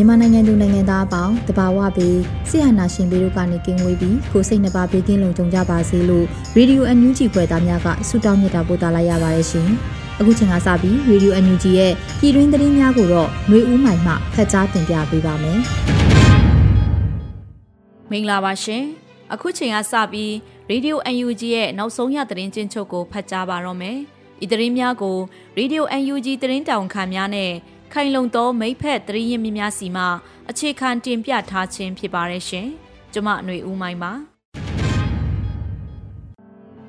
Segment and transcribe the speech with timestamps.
[0.00, 2.18] မြန်မာနိုင်ငံသူနိုင်ငံသားအပေါင်းတဘာဝပြီး
[2.50, 6.26] ဆရာနာရှင်ပြီးတို့ကနေကင်းဝေးပြီးကိုစိတ်နှပါဘေးကင်းလုံခြုံကြပါစေလို့
[6.56, 9.68] ရေဒီယိုအန်ယူဂျီဖွယ်သားများကဆုတောင်းမြတ်တာပို့သလာရပါတယ်ရှင်။
[10.20, 15.58] အခုချိန်ကစပြီးရေဒီယိုအန်ယူဂျီရဲ့ပြည်တွင်းသတင်းများကိုတော့ຫນွေဦးမိုင်မှဖတ်ကြားတင်ပြပေးပါမယ်။
[18.10, 18.82] မင်္ဂလာပါရှင်။
[19.32, 20.32] အခုချိန်ကစပြီး
[20.70, 23.98] ရေဒီယိုအန်ယူဂျီရဲ့နောက်ဆုံးရသတင်းချင်းချုပ်ကိုဖတ်ကြားပါတော့မယ်။
[24.44, 25.16] ဤသတင်းများကို
[25.56, 27.52] ရေဒီယိုအန်ယူဂျီသတင်းတောင်ခံများနဲ့
[27.92, 30.04] ခိုင်လုံသောမိဖက်တရင်းမြများစီမှ
[30.50, 32.66] အခြေခံတင်ပြထားခြင်းဖြစ်ပါတယ်ရှင်။
[33.12, 34.12] ကျမຫນွေဦးမိုင်းပါ။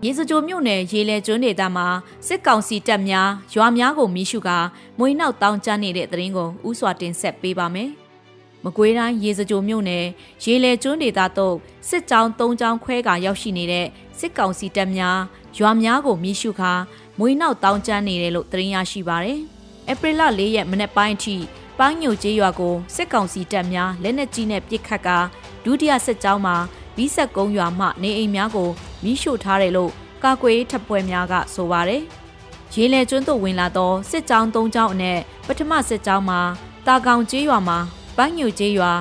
[0.05, 1.87] ရေစကြိုမြို့နယ်ရေလဲကျွန်းဒေသမှာ
[2.27, 4.57] စစ်ကောင်စီတပ်များရွာများကိုမိရှုကာ
[4.99, 7.89] မွေနောက်တောင်းကျနေတဲ့တရင်ကိုဥစွာတင်ဆက်ပေးပါမယ်။
[8.63, 10.05] မကွေးတိုင်းရေစကြိုမြို့နယ်
[10.43, 11.55] ရေလဲကျွန်းဒေသသို့
[11.89, 13.87] စစ်ကြောင်း၃ကြောင်းခွဲကာရောက်ရှိနေတဲ့
[14.19, 15.19] စစ်ကောင်စီတပ်များ
[15.57, 16.73] ရွာများကိုမိရှုကာ
[17.19, 19.41] မွေနောက်တောင်းကျနေတယ်လို့သတင်းရရှိပါရတယ်။
[19.89, 21.35] ဧပြီလ၄ရက်မနေ့ပိုင်းအထိ
[21.77, 25.17] ပန်းညိုကျေးရွာကိုစစ်ကောင်စီတပ်များလက်နက်ကြီးနဲ့ပစ်ခတ်ကာ
[25.63, 26.55] ဒုတိယစစ်ကြောင်းမှာ
[26.95, 28.69] ဘီဆက်ကုန်းရွာမှနေအိမ်များကို
[29.03, 29.91] မိရှို့ထားတယ်လို့
[30.23, 32.03] ကာကွယ်ထပ်ပွဲများကဆိုပါတယ်။
[32.73, 36.39] ရေလေကျွန်းသို့ဝင်လာသောစစ်ကြောင်း၃ကြောင်းအနက်ပထမစစ်ကြောင်းမှာ
[36.87, 37.77] တာကောင်ကျေးရွာမှာ
[38.17, 38.91] ပန်းညိုကျေးရွာ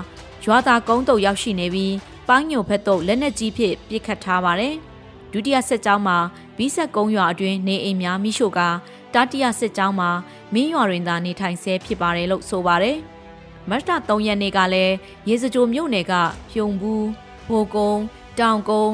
[0.45, 1.95] ရွာသားကုန်းသို့ရောက်ရှိနေပြီး
[2.29, 4.75] ပန်းညိုဘက်သို့လက်နက်ကြီးဖြင့်ပစ်ခတ်ထားပါတယ်။
[5.33, 6.17] ဒုတိယစစ်ကြောင်းမှာ
[6.57, 8.69] ဘီဆက်ကုန်းရွာအတွင်းနေအိမ်များမိရှို့ကာ
[9.15, 10.11] တတိယစစ်ကြောင်းမှာ
[10.55, 12.97] မင်းရွာတွင်သာနေထိုင်ဆဲဖြစ်ပါတယ်လို့ဆိုပါတယ်။
[13.69, 14.95] မတ်လ3ရက်နေ့ကလည်း
[15.29, 16.15] ရေစကြိုမြို့နယ်က
[16.53, 17.09] ပြုံဘူး
[17.49, 18.03] ဘိုကုန်း
[18.39, 18.93] တောင်ကုန်း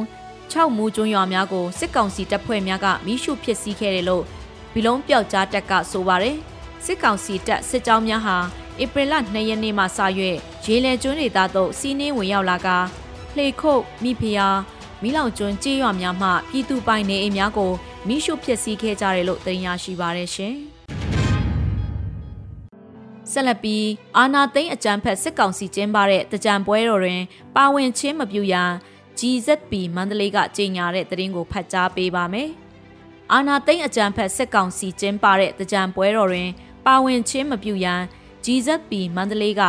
[0.53, 4.25] 6မူကျွန်းရွာများကိုစစ်ကောင်စီတပ်ဖွဲ့များကမိရှုဖြစ်စည်းခဲ့တယ်လို့
[4.73, 6.37] ဘီလုံးပျောက်ကြားတက်ကဆိုပါတယ်။
[6.85, 8.37] စစ်ကောင်စီတပ်စစ်ကြောင်းများဟာ
[8.83, 9.99] ဧပြီလ2ရက်နေ့မှစ၍
[10.65, 12.69] ရေလယ်ကျွန်းဒေသသို့စီးနှင်းဝင်ရောက်လာက
[13.37, 14.59] လှေခုတ်မိဖျား
[15.03, 17.73] မိလောင်ကျွန်းကြေးရွာများမှပြည်သူပိုင်နေအိမ်များကို
[18.09, 20.55] မိရှုဖြစ်စည်းခဲ့ကြတယ်လို့တင်ရရှိပါရရှင်။
[23.33, 23.87] ဆက်လက်ပြီး
[24.17, 27.23] အာနာသိန်းအကြံဖက်စစ်ကောင်စီကျင်းပတဲ့တကြံပွဲတော်တွင်
[27.57, 28.71] ပါဝင်ချင်းမပြုရန်
[29.19, 32.51] GZP မန္တလေးကကြေညာတဲ့သတင်းကိုဖတ်ကြားပေးပါမယ်။
[33.33, 36.51] အာနာသိန်းအကြံဖက်စစ်ကောင်စီကျင်းပတဲ့တကြံပွဲတော်တွင်
[36.87, 38.01] ပါဝင်ချင်းမပြုရန်
[38.45, 39.63] GZP မန္တလေးက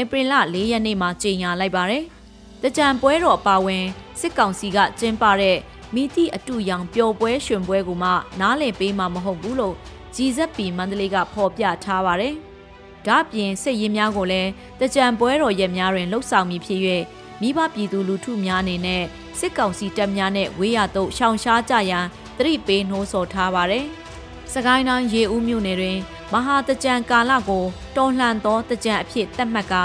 [0.00, 2.04] ဧပြီလ၄ရက်နေ့မှာကြေညာလိုက်ပါတယ်။
[2.62, 3.84] တကြံပွဲတော်ပါဝင်
[4.20, 5.58] စစ်ကောင်စီကကျင်းပတဲ့
[5.94, 8.10] မိသည့်အတူရောင်ပျော်ပွဲရွှင်ပွဲကိုမှ
[8.40, 9.74] နားလည်ပေးမှာမဟုတ်ဘူးလို့
[10.14, 12.34] GZP မန္တလေးကဖော်ပြထားပါတယ်။
[13.06, 14.50] ဒါ့ပြင်စစ်ရေးများကိုလည်း
[14.80, 16.80] တကြံပွဲတော်ရက်များတွင်လှုပ်ဆောင်မည်ဖြစ်၍
[17.40, 19.02] မိဘပြည်သူလူထုများအနေနဲ့
[19.38, 22.06] စစ်ကောင်စီတပ်များနဲ့ဝေးရသို့ရှောင်ရှားကြရန်
[22.38, 23.86] တတိပေးနှိုးဆော်ထားပါတယ်။
[24.52, 25.98] စကိုင်းတိုင်းရေဦးမြို့နယ်တွင်
[26.32, 27.64] မဟာတကြံကာလကို
[27.96, 29.84] တော်လှန်သောတကြံအဖြစ်သတ်မှတ်ကာ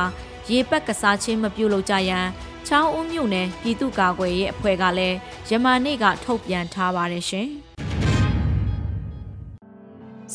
[0.50, 2.26] ရေပက်ကစားခြင်းမပြုလုပ်ကြရန်
[2.68, 5.18] ချောင်းဦးမြို့နယ်ပြည်သူ့ကာကွယ်ရေးအဖွဲ့ကလည်း
[5.50, 7.48] ယမန်နေ့ကထုတ်ပြန်ထားပါတယ်ရှင်။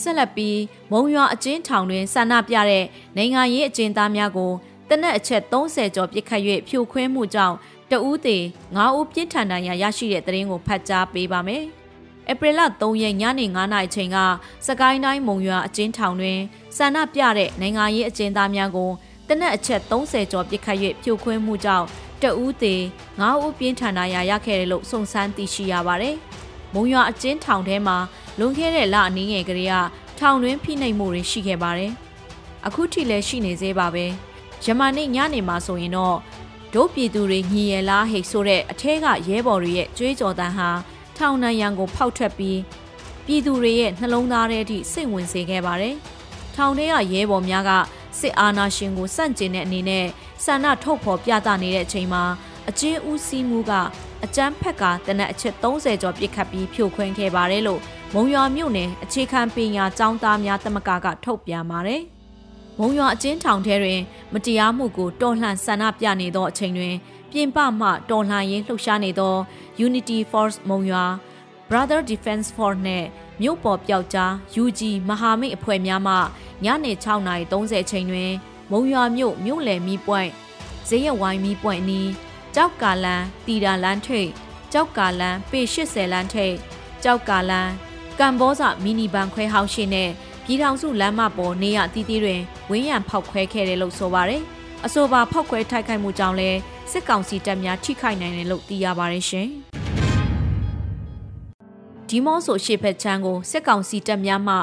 [0.01, 0.59] ဆက်လက်ပြီး
[0.93, 2.85] မုံရွာအကျဉ်းထောင်တွင်ဆန္ဒပြတဲ့
[3.17, 4.53] နိုင်ငံရေးအကျဉ်းသားများကို
[4.89, 7.57] တနက်အချက်30ကျော်ပြစ်ခတ်၍ဖြိုခွင်းမှုကြောင့်
[7.91, 8.43] တဦးသေး
[8.77, 11.65] 9ဦးပြင်းထန်ဒဏ်ရာရရှိတဲ့သတင်းကိုဖတ်ကြားပေးပါမယ်။
[12.31, 14.19] ဧပြီလ3ရက်ညနေ9နာရီချိန်က
[14.67, 16.39] စကိုင်းတိုင်းမုံရွာအကျဉ်းထောင်တွင်
[16.77, 18.91] ဆန္ဒပြတဲ့နိုင်ငံရေးအကျဉ်းသားများကို
[19.29, 21.89] တနက်အချက်30ကျော်ပြစ်ခတ်၍ဖြိုခွင်းမှုကြောင့်
[22.23, 22.81] တဦးသေး
[23.19, 26.17] 9ဦးပြင်းထန်ဒဏ်ရာရခဲ့တယ်လို့စုံစမ်းသိရှိရပါတယ်။
[26.75, 27.97] မုံရွာအကျဉ်းထောင်ထဲမှာ
[28.39, 29.75] လွန်ခဲ့တဲ့လအနည်းငယ်ကလေးက
[30.19, 31.93] ထောင်တွင်းဖိနှိပ်မှုတွေရှိခဲ့ပါတယ်။
[32.67, 34.05] အခုထိလည်းရှိနေသေးပါပဲ။
[34.65, 36.17] ယမန်နေ့ညနေမှာဆိုရင်တော့
[36.75, 40.71] ဒုပြည်သူတွေညီရလားဟိတ်ဆိုတဲ့အထဲကရဲဘော်တွေရဲ့ကြွေးကြော်တန်းဟာ
[41.17, 42.59] ထောင်နံရံကိုဖောက်ထွက်ပြီး
[43.27, 45.95] ပြည်သူတွေရဲ့နှလုံးသားထဲထိစိတ်ဝင်စေခဲ့ပါတယ်။
[46.55, 47.71] ထောင်ထဲကရဲဘော်များက
[48.21, 50.07] စစ်အာဏာရှင်ကိုစန့်ကျင်တဲ့အနေနဲ့
[50.45, 52.25] ဆန္ဒထုတ်ဖော်ပြသနေတဲ့အချိန်မှာ
[52.69, 53.73] အကျဉ်းဦးစီးမှုက
[54.25, 57.81] အကြမ်းဖက်ကတနက်အချက်30ကျော်ပြစ်ခတ်ပြီးဖြိုခွင်းခဲ့ပါတယ်လို့
[58.15, 62.03] မုံရွာမြို့နယ်အခြေခံပညာကျောင်းသားများတမကကထုတ်ပြန်ပါတယ်။
[62.79, 64.01] မုံရွာအကျဉ်းထောင်ထဲတွင်
[64.33, 66.95] မတရားမှုကိုတော်လှန်ဆန္ဒပြနေသောအချိန်တွင်
[67.33, 69.35] ပြင်ပမှတော်လှန်ရေးလှုပ်ရှားနေသော
[69.87, 71.05] Unity Force မုံရွာ
[71.69, 73.05] Brother Defense Force နဲ့
[73.43, 74.33] မြို့ပေါ်ပျောက်ကြား
[74.63, 76.15] UG မဟာမိတ်အဖွဲ့များမှ
[76.65, 78.33] ညနေ6:30ချိန်တွင်
[78.71, 80.31] မုံရွာမြို့မြို့လယ်မီးပွိုင်
[80.89, 82.09] ဈေးရဝိုင်းမီးပွိုင်နီး
[82.55, 84.29] ကြောက်ကာလန်တီတာလန်းထိတ်
[84.73, 86.55] ကြောက်ကာလန်ပေ80လန်းထိတ်
[87.03, 87.69] ကြောက်ကာလန်
[88.19, 90.11] ကမ်ဘောဇမီနီဘန်ခွဲဟောင်းရှိနဲ့
[90.45, 92.41] ပြည်ထောင်စုလမ်းမပေါ်နေရတီးတီးတွင်
[92.71, 94.43] ဝင်းရံဖောက်ခွဲခဲ့တယ်လို့ဆိုပါတယ်။
[94.87, 96.51] အဆိုပါဖောက်ခွဲထိုက်ခိုက်မှုကြောင့်လဲ
[96.91, 99.49] စစ်ကောင်စီတပ်များထိခိုက်နိုင်တယ်လို့သိရပါတယ်ရှင်။
[102.11, 104.57] ဒီမော့ဆိုရှေ့ဖက်ချမ်းကိုစစ်ကောင်စီတပ်များမှ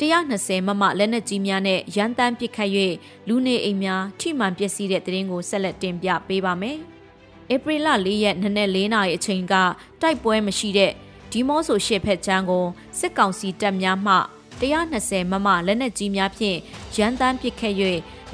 [0.00, 2.70] 120မမလက်နက်ကြီးများနဲ့ရန်တမ်းပစ်ခတ်၍
[3.28, 6.78] လူနေအိမ်များထိမှန်ပျက်စီးတဲ့တရင်ကိုဆက်လက်တင်ပြပေးပါမယ်။
[7.54, 9.54] ဧပြီလ၄ရက်နနက်၄နာရီအချိန်က
[10.00, 10.92] တိုက်ပွဲမရှိတဲ့
[11.32, 12.66] ဒီမော့ဆိုရှေ့ဖက်ချမ်းကို
[12.98, 14.14] စစ်ကောင်စီတပ်များမှ
[14.60, 16.58] 120မမလက်နက်ကြီးများဖြင့်
[16.96, 17.74] ရန်တမ်းပစ်ခတ်၍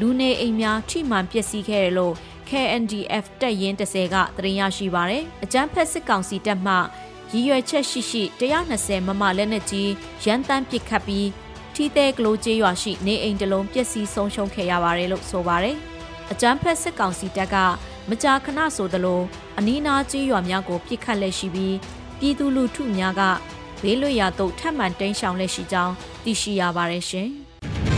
[0.01, 2.15] လူနေအိမ်များထိမှန်ပျက်စီးခဲ့တယ်လို့
[2.49, 6.77] KNDF တပ်ရင်း30ကသတင်းရရှိပါရယ်။အကြမ်းဖက်စစ်ကောင်စီတပ်မှ
[7.33, 8.23] ရည်ရွယ်ချက်ရှိရှိ
[8.69, 9.91] 120မမလက်နက်ကြီး
[10.25, 11.29] ရန်တမ်းပစ်ခတ်ပြီး
[11.75, 15.77] ထီးသေးကလိုကျေးရွာရှိနေအိမ်တလုံးပျက်စီးဆုံးရှုံးခဲ့ရပါတယ်လို့ဆိုပါတယ်။
[16.33, 17.57] အကြမ်းဖက်စစ်ကောင်စီတပ်က
[18.11, 19.23] မကြာခဏဆိုသလို
[19.59, 21.77] အနီးနားကျေးရွာများကိုပစ်ခတ်လက်ရှိပြီး
[22.19, 23.23] ပြည်သူလူထုများက
[23.83, 25.95] ဘေးလွတ်ရာသို့ထပ်မံတိမ်းရှောင်လက်ရှိကြောင်း
[26.25, 27.29] သိရှိရပါတယ်ရှင်။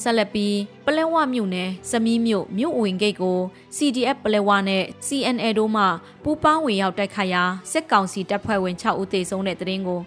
[0.00, 0.56] ဆက်လက်ပြီး
[0.86, 3.38] ပလဲဝမြို့နယ်စမီးမြို့မြို့ဝင်ဂိတ်ကို
[3.76, 5.84] CDF ပလဲဝနဲ့ CNA တို့မှ
[6.22, 7.42] ပူးပေါင်းဝင်ရောက်တိုက်ခိုက်ရာ
[7.72, 10.00] စစ်ကောင်စီတပ်ဖွဲ့ဝင်6ဦးသေဆုံးတဲ့တဲ့ရင်ကို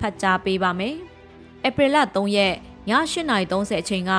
[0.00, 0.94] ဖတ်ကြားပေးပါမယ်။
[1.66, 2.54] ဧပြီလ3ရက်
[2.88, 4.12] ည8:30အချိန်က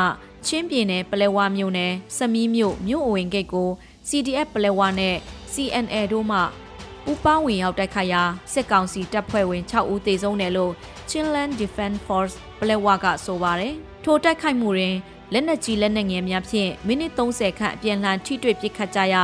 [0.46, 3.70] ချင်းပြည်နယ်ပလဲဝမြို့နယ်စမီးမြို့မြို့ဝင်ဂိတ်ကို
[4.10, 5.16] CDF ပလဲဝနဲ့
[5.54, 6.40] CNA တို့မှ
[7.06, 8.24] ပူးပေါင်းဝင်ရောက်တိုက်ခိုက်ရာ
[8.54, 10.74] စစ်ကောင်စီတပ်ဖွဲ့ဝင်6ဦးသေဆုံးတယ်လို့
[11.10, 14.96] Chinland Defense Force ပလဲဝကဆိုပါတယ်။ ထိုတိုက်ခိုက်မှုတွင်
[15.34, 19.24] လက်နက်ကြီးလက်နက်ငယ်များဖြင့်မိနစ်30ခန့်အပြန်လှန်ထိတွေ့ပစ်ခတ်ကြရာ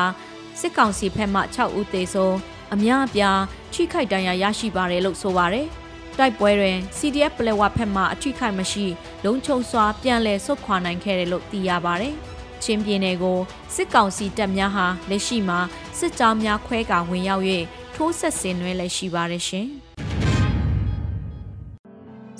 [0.60, 2.38] စစ်ကောင်စီဘက်မှ6ဦးသေဆုံး
[2.74, 3.40] အများအပြား
[3.74, 5.68] ထိခိုက်ဒဏ်ရာရရှိပါတယ်လို့ဆိုပါတယ်။
[6.18, 8.86] တိုက်ပွဲတွင် CDF ပလက်ဝဘက်မှအထိခိုက်မရှိ
[9.24, 12.14] လုံခြုံစွာပြန်လည်ဆုတ်ခွာနိုင်ခဲ့တယ်လို့သိရပါတယ်။
[12.64, 13.40] ချင်းပြည်နယ်ကို
[13.76, 15.60] စစ်ကောင်စီတပ်များဟာလက်ရှိမှာ
[15.98, 17.44] စစ်ကြောင်းများခွဲကာဝင်ရောက်၍
[17.96, 19.68] ထိုးဆက်ဆင်နွှဲလည်းရှိပါတယ်ရှင်။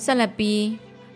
[0.04, 0.60] ဆက်လက်ပြီး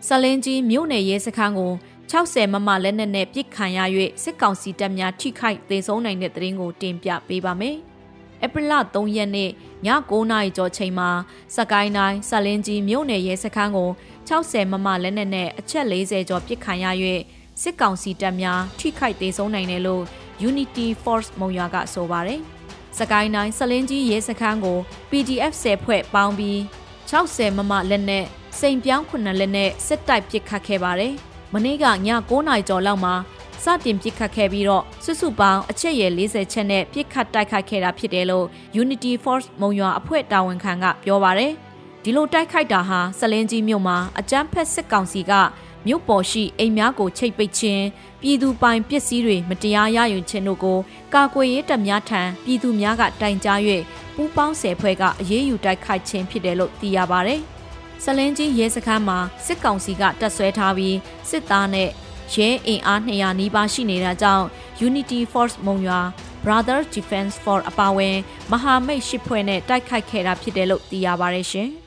[0.07, 1.73] ဆလင်းကြီးမြို့နယ်ရဲစခန်းကို
[2.11, 3.79] 60မမလက်နက်နဲ့ပစ်ခံရ၍
[4.23, 7.77] စစ်ကောင်စီတပ်များထိခိုက်သေဆုံးနိုင်တဲ့သတင်းကိုတင်ပြပေးပါမယ်။
[8.45, 9.51] ဧပြီလ3ရက်နေ့ည
[9.85, 11.09] 9:00နာရီကျော်ချိန်မှာ
[11.55, 13.89] စကိုင်းတိုင်းဆလင်းကြီးမြို့နယ်ရဲစခန်းကို
[14.29, 16.85] 60မမလက်နက်နဲ့အချက်40ကျော်ပစ်ခံရ၍
[17.61, 20.03] စစ်ကောင်စီတပ်များထိခိုက်သေဆုံးနိုင်တယ်လို့
[20.49, 22.41] Unity Force မုံရွာကဆိုပါတယ်။
[22.97, 24.77] စကိုင်းတိုင်းဆလင်းကြီးရဲစခန်းကို
[25.09, 26.57] PDF 10ဖွဲ့ပေါင်းပြီး
[27.11, 28.25] 60မမလက်နဲ့
[28.59, 31.13] စိန်ပြောင်းခုနှစ်လက်နဲ့စစ်တိုက်ပစ်ခတ်ခဲ့ပါတယ်။
[31.53, 31.89] မနေ့ကည
[32.29, 33.13] 9နာရီကျော်လောက်မှာ
[33.63, 38.45] စတင်ပစ်ခတ်ခဲ့ပြီးတော့စုစုပေါင်းအချက်ရ40ချက်နဲ့ပစ်ခတ်တိုက်ခိုက်ခဲ့တာဖြစ်တယ်လို့
[38.81, 41.53] Unity Force မုံရွာအဖွဲ့တာဝန်ခံကပြောပါရယ်
[42.03, 45.33] ဒီလိုတိုက်ခိုက်တာဟာစလင်းကြီးမြို့မှာအကြမ်းဖက်စစ်ကောင်စီက
[45.87, 47.83] မြို့ပေါ်ရှိအိမ်များကိုချိတ်ပိတ်ခြင်း
[48.21, 50.79] ပြည်သူပိုင်ပစ္စည်းတွေမတရားရယူခြင်းတို့ကို
[51.13, 53.59] ကာကွယ်ရေးတပ်များထံပြည်သူများကတိုင်ကြား၍
[54.15, 57.37] ပူးပေါင်းဆယ်ဖွဲ့ကအရေးယူတိုက်ခိုက်ခြင်းဖြစ်တယ်လို့သိရပါဗျ။
[58.03, 60.97] စလင်းကြီးရဲစခန်းမှာစစ်ကောင်စီကတပ်ဆွဲထားပြီး
[61.29, 61.89] စစ်သားနဲ့
[62.33, 64.45] ရဲအင်အား200နီးပါးရှိနေတာကြောင့်
[64.87, 65.99] Unity Force မုံရွာ
[66.45, 68.17] Brother Defense Force အပါအဝင်
[68.51, 71.69] မဟာမိတ်ရှစ်ဖွဲ့နဲ့တိုက်ခိုက်ခဲ့တာဖြစ်တယ်လို့သိရပါတယ်ရှင်။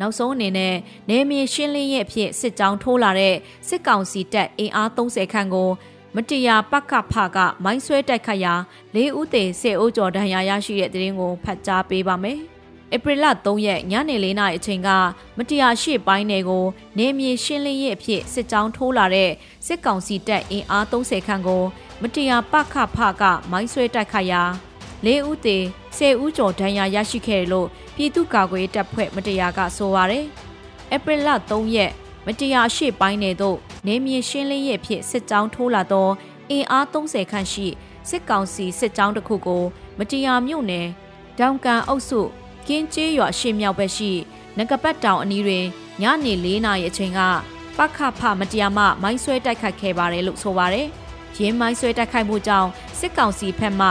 [0.00, 0.74] နောက်ဆုံးအနေနဲ့
[1.08, 3.34] နေမြေရှင်းလင်းရဲ့အဖြစ်စစ်ကြောင်းထိုးလာတဲ့
[3.68, 5.70] စစ်ကောင်စီတပ်အင်အား30ခန့်ကို
[6.14, 8.54] မတရားပကဖကမိုင်းဆွဲတိုက်ခတ်ရာ
[8.96, 12.40] ၄ဦးသေ၁၀ဦးကျော်ဒဏ်ရာရရှိတဲ့တဲ့ရင်ကိုဖတ်ကြားပေးပါမယ်။
[12.94, 14.88] ဧပြီလ3ရက်ညနေ4နာရီအချိန်က
[15.38, 16.64] မတရားရှိပိုင်းတွေကို
[16.98, 19.30] နေမြေရှင်းလင်းရေးအဖြစ်စစ်ကြောင်းထိုးလာတဲ့
[19.66, 21.62] စစ်ကောင်စီတပ်အင်အား30ခန့်ကို
[22.02, 24.42] မတရားပခဖကမိုင်းဆွဲတိုက်ခတ်ရာ
[25.06, 25.58] ၄ဦးသေ
[25.96, 30.26] 10ဦးကျော်ဒဏ်ရာရရှိခဲ့တယ်လို့ပြည်သူ့ကာကွယ်တပ်ဖွဲ့မတရားကဆိုပါရယ်
[30.94, 31.92] ဧပြီလ3ရက်
[32.26, 36.08] မတရားရှိပိုင်းတွေတို့နေမြေရှင်းလင်းရေးအဖြစ်စစ်ကြောင်းထိုးလာသော
[36.50, 37.66] အင်အား30ခန့်ရှိ
[38.08, 39.62] စစ်ကောင်စီစစ်ကြောင်းတစ်ခုကို
[39.98, 40.86] မတရားမြို့နယ်
[41.38, 42.20] ဒေါန်ကန်အုပ်စု
[42.68, 44.10] ကင်းကျေးရွာရှေ့မြောက်ဘက်ရှိ
[44.58, 45.64] ငကပတ်တောင်အနီးတွင်
[46.02, 47.20] ညနေ၄နာရီအချိန်က
[47.76, 50.86] ပခဖမတရားမမိုင်းဆွဲတိုက်ခိုက်ခဲ့ပါတယ်လို့ဆိုပါတယ်။
[51.36, 52.68] ရင်းမိုင်းဆွဲတိုက်ခိုက်မှုကြောင့်
[52.98, 53.88] စစ်ကောင်စီဖက်မှ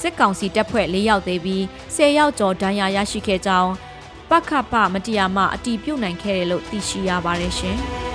[0.00, 1.62] စစ်ကောင်စီတပ်ဖွဲ့၄ယောက်သေးပြီး
[1.94, 3.70] 10ယောက်ကျော်ဒဏ်ရာရရှိခဲ့ကြောင်း
[4.30, 7.78] ပခဖမတရားမအတီးပြုတ်နိုင်ခဲ့တယ်လို့သိရှိရပါတယ်ရှင်။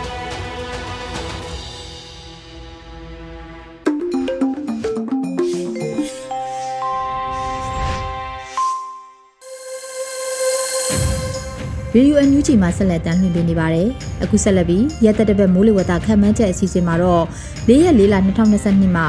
[11.98, 13.88] ရေဒီယိုအန်ယူဂျီမှာဆက်လက်တမ်းလွှင့်ပေးနေပါတယ်။
[14.24, 17.24] အခုဆက်လက်ပြီးရက်သက်တပတ်မိုးလေဝသခန့်မှန်းချက်အစီအစဉ်မှာတော့
[17.70, 19.04] ၄ရက်၄လ2022မှ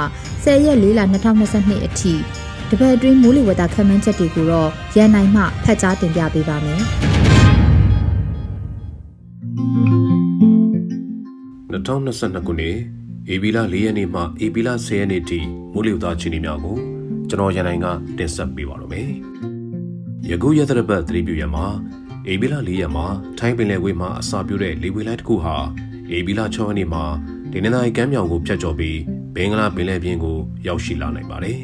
[0.45, 2.13] 10ရက်၄လ2022အထိ
[2.71, 6.83] တပတ်အတွင်းမိုးလေဝသခန့်မှန်းချက်တွေကိုတော့ရန်နိုင်မှဖတ်ကြားတင်ပြပေးပါမယ်။
[11.73, 12.77] 2022ခုနှစ်
[13.33, 15.39] ဧပြီလ4ရက်နေ့မှဧပြီလ10ရက်နေ့ထိ
[15.73, 16.77] မိုးလေဝသအခြေအနေများကို
[17.29, 17.87] ကျွန်တော်ရန်နိုင်က
[18.19, 19.11] တင်ဆက်ပေးပါရမယ်။
[20.31, 21.67] ယခုရက်သတ္တပတ်သတိပြုရမှာ
[22.33, 23.07] ဧပြီလ4ရက်မှာ
[23.39, 25.57] ထိုင်းပင်လယ်ဝေးမှာအစာပြုတဲ့လေဝေးလိုက်တစ်ခုဟာ
[26.17, 27.05] ဧပြီလ6ရက်နေ့မှာ
[27.53, 28.99] ဒီနေ့တိုင်းကမ်းမြောင်ကိုဖြတ်ကျော်ပြီး
[29.35, 31.61] ဘင်္ဂလားပင်လယ်ပြင်ကိုရောက်ရှိလာနိုင်ပါတယ်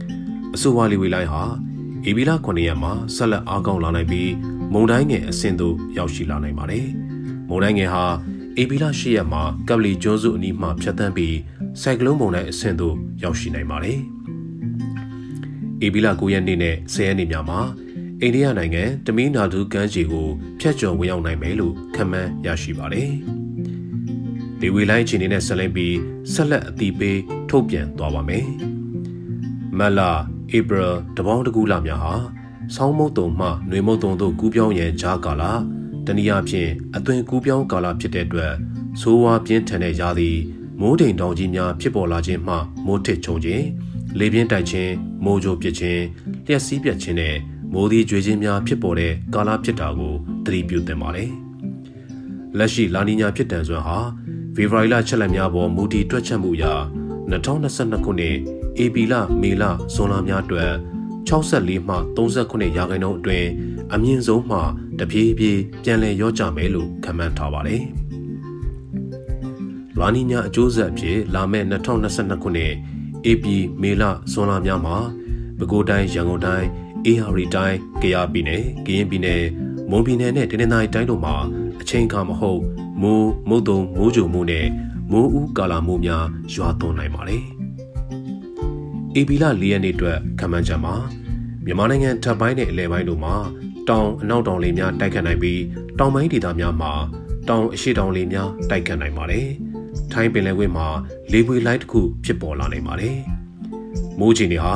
[0.54, 1.42] ။အဆိုပါလေဝေးလိုက်ဟာ
[2.08, 4.30] ဧပြီလ9ရက်မှာဆက်လက်အားကောင်းလာနိုင်ပြီး
[4.72, 6.86] မုန်တိုင်းငယ်အဆင့်သို့ရောက်ရှိလာနိုင်ပါတယ်။
[7.48, 8.04] မုန်တိုင်းငယ်ဟာ
[8.60, 11.36] ဧပြီလ10ရက်မှာကပ်လီကျွန်းစုအနီးမှဖြတ်တန်းပြီး
[11.80, 13.98] ဆိုင်ကလုန်းမုန်တိုင်းအဆင့်သို့ရောက်ရှိနိုင်ပါတယ်။
[15.84, 17.60] ဧပြီလ9ရက်နေ့နဲ့10ရက်နေ့များမှာ
[18.22, 20.28] အိန္ဒိယနိုင်ငံတမီးနာဒူကမ်းခြေကို
[20.60, 23.10] ဖျက်ကျော်ဝင်ရောက်နိုင်မယ်လို့ခန့်မှန်းရရှိပါတယ်။
[24.60, 25.96] ဒီဝေလိုင်းခြေနေနဲ့ဆက်လက်ပြီး
[26.32, 27.18] ဆက်လက်အတိပေး
[27.48, 28.46] ထုတ်ပြန်သွားပါမယ်။
[29.78, 30.00] မလ
[30.56, 32.14] ဧပြီတပေါင်းတကူလများဟာ
[32.74, 35.42] ဆောင်းမုတ်တုံမှຫນွေမုတ်တုံတို့ကူးပြောင်းရန်ဂျားကာလ
[36.06, 38.52] တနည်းအားဖြင့်အသွင်ကူးပြောင်းကာလဖြစ်တဲ့အတွက်
[39.00, 40.30] ဆိုးဝါးပြင်းထန်တဲ့ရာသီ
[40.80, 42.56] မိုးတိမ်တောင်ကြီးများဖြစ်ပေါ်လာခြင်းမှ
[42.86, 43.64] မိုးထစ်ချုံခြင်း
[44.18, 44.92] လေပြင်းတိုက်ခြင်း
[45.24, 46.02] မိုးကြိုပစ်ခြင်း
[46.46, 47.36] လျှက်စီးပြတ်ခြင်းနဲ့
[47.74, 50.14] မိုးသီးကြွေခြင်းများဖြစ်ပေါ်တဲ့ကာလဖြစ်တာကို
[50.44, 51.30] သတိပြုသင့်ပါတယ်။
[52.58, 53.98] လက်ရှိလာနီညာဖြစ်တန်စွမ်းဟာ
[54.54, 56.64] ဖေဖော်ဝါရီလချက်လက်များပေါ်မူတည်တွက်ချက်မှုအရ
[57.30, 58.36] 2022ခုနှစ်
[58.84, 59.64] ဧပြီလမေလ
[59.94, 60.72] ဇွန်လများအတွက်
[61.28, 63.48] 64မှ39ရာခိုင်နှုန်းအတွင်း
[63.94, 64.58] အမြင့်ဆုံးမှ
[64.98, 67.82] တပြေးပြေးပြန်လည်ရော့ကျမယ်လို့ခန့်မှန်းထားပါတယ်။
[69.98, 72.72] လာနီညာအကျိုးဆက်အဖြစ်လာမယ့်2022ခုနှစ်
[73.30, 74.02] ဧပြီမေလ
[74.32, 74.96] ဇွန်လများမှာ
[75.58, 76.68] ပဲခူးတိုင်းရန်ကုန်တိုင်း
[77.06, 79.40] အေဟာရီတိုင်း၊ကယားပြည်နယ်၊ကရင်ပြည်နယ်၊
[79.90, 81.34] မွန်ပြည်နယ်နဲ့တနင်္သာရီတိုင်းတို့မှာ
[81.80, 82.60] အချိန်အခါမဟုတ်
[83.02, 84.66] မိုးမုတ်တုံမိုးကြိုမှုနဲ့
[85.12, 87.44] မိုးဦးကာလာမှုများရွာသွန်းနိုင်ပါတယ်။
[89.14, 90.94] အေပီလာ၄ရက်နေ့အတွက်ခန့်မှန်းချက်မှာ
[91.64, 93.34] မြန်မာနိုင်ငံထပ်ပိုင်းနဲ့အလဲပိုင်းတို့မှာ
[93.88, 95.60] တောင်အနောက်တောင်လေများတိုက်ခတ်နိုင်ပြီး
[95.98, 96.92] တောင်ပိုင်းဒေသများမှာ
[97.48, 99.46] တောင်အရှိတောင်လေများတိုက်ခတ်နိုင်ပါတယ်။
[100.12, 100.86] ထိုင်းပင်လယ်ကွေ့မှာ
[101.32, 103.16] လေပွေလိုက်တစ်ခုဖြစ်ပေါ်လာနိုင်ပါတယ်။
[104.18, 104.74] မိုးချီနေဟာ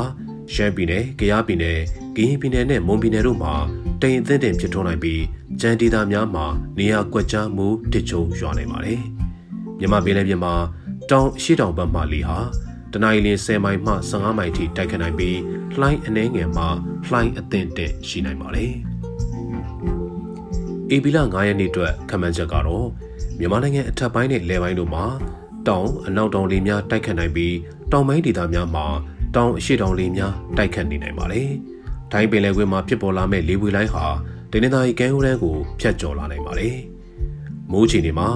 [0.54, 1.78] ရှမ်းပြည်နယ်၊ကယားပြည်နယ်
[2.18, 3.54] ကရင်ပြည်နယ်နဲ့မွန်ပြည်နယ်တို့မှာ
[4.02, 5.22] တိမ်အသင့်တင်ဖြစ်ထွန်းနိုင်ပြီး
[5.60, 6.46] ကြံဒေသများမှာ
[6.78, 9.00] နေရာကွက်ကြားမှုတစ်ချုံရွာနိုင်ပါတယ်။
[9.78, 10.54] မြမပင်လယ်ပြင်မှာ
[11.10, 12.38] တောင်ရှိတောင်ဘက်မှလေဟာ
[12.92, 15.38] တနအီလ10မိုင်မှ15မိုင်ထိတိုက်ခတ်နိုင်ပြီး
[15.80, 16.64] လှိုင်းအနှဲငယ်မှ
[17.08, 18.72] လှိုင်းအသင့်တင်ရှိနိုင်ပါတယ်။
[20.90, 22.86] အေဘီလာ9ရက်နေ့အတွက်ခန့်မှန်းချက်ကတော့
[23.38, 25.04] မြန်မာနိုင်ငံအထက်ပိုင်းနဲ့လယ်ပိုင်းတို့မှာ
[25.68, 27.54] တောင်အနောက်တောင်လေများတိုက်ခတ်နိုင်ပြီး
[27.92, 28.86] တောင်ပိုင်းဒေသများမှာ
[29.34, 31.50] တောင်အရှိတောင်လေများတိုက်ခတ်နေနိုင်ပါတယ်။
[32.12, 34.06] ထိုင်းပင်လယ်ကွေ့မှာဖြစ်ပေါ်လာမဲ့လေပွေလိုင်းဟာ
[34.52, 36.76] တနင်္သာရီကမ်းရိုးတန်းကိုဖြတ်ကျော်လာနိုင်ပါတယ်။
[37.72, 38.28] မိုးချီနေမှာ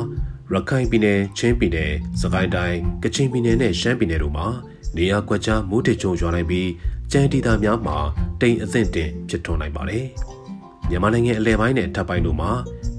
[0.53, 4.47] ရခိုင်ပြည်နယ်၊ချင်းပြည်နယ်၊စကိုင်းတိုင်း၊ကချင်ပြည်နယ်နဲ့ရှမ်းပြည်နယ်တို့မှာ
[4.97, 6.69] နေရာကွက်ကြားမိုးထစ်ချုံရွာနိုင်ပြီး
[7.13, 7.97] ကြမ်းဒေသများမှာ
[8.41, 10.07] တိမ်အသင့်တင်ဖြစ်ထွန်းနိုင်ပါတယ်။
[10.89, 12.51] မြန်မာနိုင်ငံအလဲပိုင်းနဲ့ထပ်ပိုင်းတို့မှာ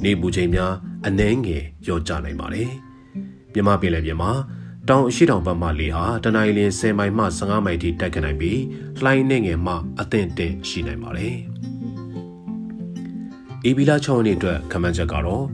[0.04, 0.74] နေပူချိန်များ
[1.08, 2.70] အနှဲငယ်လျော့ကျနိုင်ပါတယ်။
[3.54, 4.32] မြန်မာပြည်နယ်ပြင်မှာ
[4.90, 8.60] တောင်အရှိတောင်ဘက်မှလေဟာတနင်္လာနေ့10မိုင်မှ15မိုင်ထိတိုက်ခတ်နိုင်ပြီး
[9.04, 11.36] လှိုင်းနေငယ်မှအသင့်တင်ရှိနိုင်ပါတယ်။
[13.66, 15.46] အေဘီလာ6ရက်နေ့အတွက်ခမန်းချက်ကတော့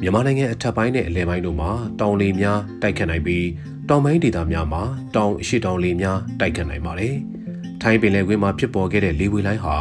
[0.00, 3.46] မြန်မာနိုင်ငံအထက်ပိုင်းနဲ့အလယ်ပိုင်းတို့မှာတောင်လေများတိုက်ခတ်နိုင်ပြီး
[3.88, 4.82] တောင်ပိုင်းဒေသများမှာ
[5.14, 7.14] တောင်အရှိတောင်လေများတိုက်ခတ်နိုင်ပါတယ်။
[7.82, 9.76] ထိုင်းပင်လယ်ကွေ့မှာဖြစ်ပေါ်ခဲ့တဲ့လေဝေလိုင်းဟာ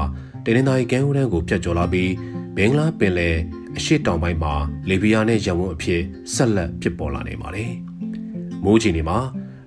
[0.46, 2.12] တနင်္သာရီကမ်းရိုးတန်းကိုဖြတ်ကျော်လာပြီး
[2.56, 3.38] ဘင်္ဂလားပင်လယ်
[3.78, 4.54] အရှိတောင်ပိုင်းမှာ
[4.90, 6.02] လေဗီယာနဲ့ရန်ကုန်အဖြစ်
[6.34, 7.74] ဆက်လက်ဖြစ်ပေါ်လာနေပါတယ်။
[8.64, 9.20] မိုးချီနေမှာ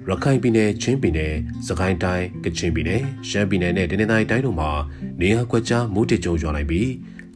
[0.08, 1.34] ရခိုင်ပြည်နယ်ချင်းပြည်နယ်
[1.66, 4.70] စကိုင်းတိုင်းကချင်ပြည်နယ်ရှမ်းပြည်နယ်နဲ့တနင်္သာရီတိုင်းတို့မှာ
[5.20, 6.90] နေရာကွက်ကြားမိုးတစ်ကြုံရွာနိုင်ပြီး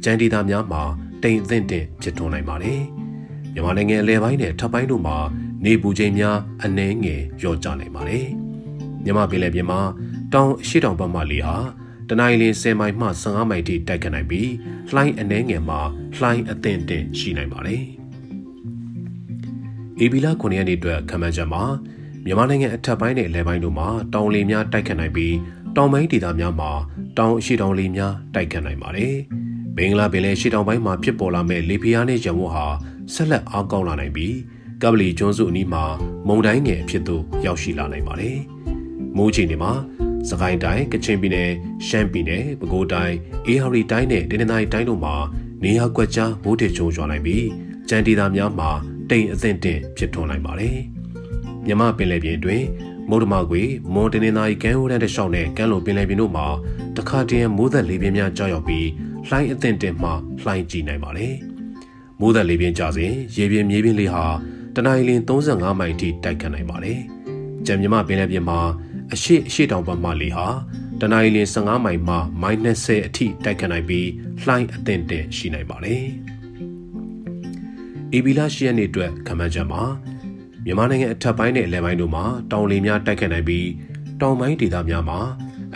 [0.04, 0.82] ကြမ်းဒေသများမှာ
[1.22, 2.80] တိမ်သင့်တဲ့ဖြစ်ထွန်းနိုင်ပါတယ်။
[3.54, 5.16] မြန်မာနိုင်ငံအလဲပိုင်းနဲ့ထပ်ပိုင်းတို့မှာ
[5.64, 8.26] နေပူချိန်များအနှဲငယ်လျော့ကျနိုင်ပါတယ်။
[9.04, 9.80] မြန်မာပြည်နယ်ပြင်မှာ
[10.32, 11.56] တောင်ရှိတောင်ဘက်မှလေဟာ
[12.08, 14.50] တနင်္လာနေ့10မိုင်မှ15မိုင်ထိတိုက်ခတ်နိုင်ပြီး
[14.94, 15.80] လှိုင်းအနှဲငယ်မှာ
[16.16, 17.84] လှိုင်းအသင့်တင်ရှိနိုင်ပါတယ်။
[20.04, 21.62] ဧပြီလ9ရက်နေ့အတွက်ခန့်မှန်းချက်မှာ
[22.24, 25.34] မြန်မာနိုင်ငံအထက်ပိုင်းနဲ့အလယ်ပိုင်းတို့မှာတောင်လေများတိုက်ခတ်နိုင်ပြီး
[25.76, 26.70] တောင်ပိုင်းဒေသများမှာ
[27.18, 29.14] တောင်အရှိတောင်လေများတိုက်ခတ်နိုင်ပါတယ်။
[29.76, 32.66] ဘင်္ဂလားပင်လယ်ရှေ့တောင်ပိုင်းမှာဖြစ်ပေါ်လာမဲ့လေပြင်းအားနဲ့ရံဝတ်ဟာ
[33.14, 34.36] ဆက်လက်အားကောင်းလာနိုင်ပြီး
[34.82, 35.84] ကပလီကျွန်းစုအနီးမှာ
[36.26, 38.36] မုန်တိုင်းငယ်အဖြစ်သို့ရောက်ရှိလာနိုင်ပါတယ်။
[39.16, 39.72] မိုးချိန်တွေမှာ
[40.28, 41.50] စကိုင်းတိုင်းကချင်ပြည်နယ်
[41.86, 43.16] ရှမ်းပြည်နယ်ပဲခူးတိုင်း
[43.46, 45.14] အေဟာရီတိုင်းနဲ့တနင်္သာရီတိုင်းတို့မှာ
[45.64, 47.46] နေရာကွက်ကြားမိုးထစ်ချုံရွာနိုင်ပြီး
[47.88, 48.70] ကြံဒေသများမှာ
[49.10, 50.76] တိမ်အသင့်တင်ဖြစ်ထွန်းနိုင်ပါတယ်။
[51.66, 52.62] မြမပင်လယ်ပြင်တွင်
[53.10, 53.62] မုဒ္ဓမကွေ
[53.94, 56.46] မွန်တနင်္သာရီကမ်းရိုးတန်းတစ်လျှောက်နဲ့ကမ်းလိုပင်လယ်ပြင်တို့မှာ
[56.96, 58.88] တခါတည်းမိုးသက်လေပြင်းများကြောက်ရောက်ပြီး
[59.28, 60.10] လှိုင်းအသင့်တင်မှ
[60.42, 61.34] လှိုင်းကြည့်နိုင်ပါတယ်
[62.20, 64.24] မိုးသက်လေပြင်းကြစဉ်ရေပြင်းမြေပြင်းလေးဟာ
[64.74, 66.98] တနအီလင်း35မိုင်ထိတိုက်ခတ်နိုင်ပါတယ်။
[67.66, 68.60] ကြံမြမပင်လယ်ပြင်မှာ
[69.12, 70.46] အရှိအရှိတောင်ဘက်မှလေဟာ
[71.00, 74.08] တနအီလင်း15မိုင်မှ -10 အထိတိုက်ခတ်နိုင်ပြီး
[74.42, 76.04] လှိုင်းအသင့်တဲ့ရှိနိုင်ပါတယ်။
[78.14, 79.82] အေဘီလာရှိရနေအတွက်ခမန်းချက်မှာ
[80.64, 83.68] မြန်မာနိုင်ငံအထက်ပိုင်းနဲ့အလယ်ပိုင်းတို့မှာတောင်လေများတိုက်ခတ်နိုင်ပြီး
[84.20, 85.18] တောင်ပိုင်းဒေသများမှာ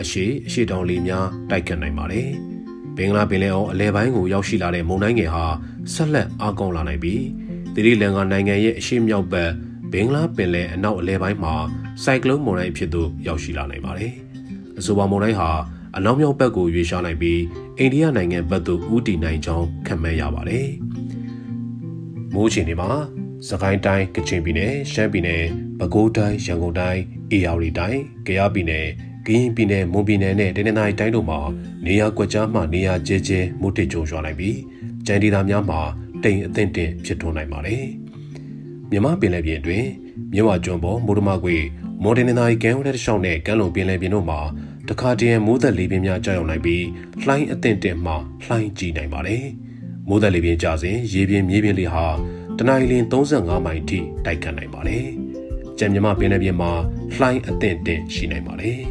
[0.00, 2.28] အရှိအရှိတောင်လေများတိုက်ခတ်နိုင်ပါတယ်။
[2.96, 5.44] ဘင်္ဂလားပင်လယ်အော်အလယ်ပိုင်းကိုရောက်ရှိလာတဲ့မုန်တိုင်းငယ်ဟာ
[5.94, 7.22] ဆက်လက်အားကောင်းလာနိုင်ပြီး
[7.74, 9.50] သီရိလင်္ကာနိုင်ငံရဲ့အရှေ့မြောက်ဘက်
[9.92, 11.54] ဘင်္ဂလားပင်လယ်အနောက်အလယ်ပိုင်းမှာ
[12.04, 14.12] စိုက်ကလုန်းမုန်တိုင်းဖြစ်သို့ရောက်ရှိလာနိုင်ပါတယ်။
[14.78, 15.50] အဆိုပါမုန်တိုင်းဟာ
[15.96, 17.40] အနောက်မြောက်ဘက်ကိုရွေ့လျားနိုင်ပြီး
[17.78, 20.68] အိန္ဒိယနိုင်ငံဘက်သို့ဦးတည်နိုင်ကြောင်းခန့်မှန်းရပါတယ်။
[22.34, 22.90] မိုးချိန်တွေမှာ
[23.48, 25.44] စကိုင်းတိုင်းကချင်ပြည်နယ်ရှမ်းပြည်နယ်
[25.78, 28.86] ပဲခူးတိုင်းရန်ကုန်တိုင်းအေရဝတီတိုင်းကယားပြည်နယ်
[29.26, 31.40] ကရင်ပြည်နယ်မွန်ပြည်နယ်နဲ့တနင်္သာရီတိုင်းတို့မှာ
[31.86, 34.58] နေရာကွက်ကြားမှနေရာကျဲကျဲမိုးထစ်ကြုံရွာနိုင်ပြီး
[35.06, 35.80] ကြံဒေသများမှာ
[36.22, 37.84] တိမ်အသင့်တင်ဖြစ်ထွန်းနိုင်ပါတယ်။
[38.90, 39.88] မြမပင်လယ်ပြင်အတွင်း
[40.32, 41.56] မြဝကျွန်းပေါ်မိုးဒမကွေ
[42.02, 44.40] မော်ဒင်နာရီကမ်းဝရက်တစ်လျှောက်နဲ့ကမ်းလွန်ပင်လယ်ပြင်တို့မှာ
[44.88, 46.84] တခါတည်းမိုးသက်လေပြင်းများကြာရောက်နိုင်ပြီး
[47.22, 48.12] လှိုင်းအသင့်တင်မှ
[48.46, 49.44] လှိုင်းကြီးနိုင်ပါတယ်။
[50.08, 52.06] မိုးသက်လေပြင်းကြာစဉ်ရေပြင်းမြေပြင်းလေးဟာ
[52.58, 55.04] တနအီလင်း35မိုင်ထိတိုက်ခတ်နိုင်ပါတယ်။
[55.78, 56.70] ကြံမြမပင်လယ်ပြင်မှာ
[57.14, 58.78] လှိုင်းအသင့်တင်ရှိနိုင်ပါတယ်။